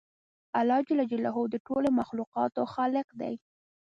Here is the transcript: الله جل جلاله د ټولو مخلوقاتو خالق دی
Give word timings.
الله 0.59 0.79
جل 0.89 0.99
جلاله 1.11 1.39
د 1.49 1.55
ټولو 1.67 1.89
مخلوقاتو 1.99 2.61
خالق 2.73 3.07
دی 3.21 3.33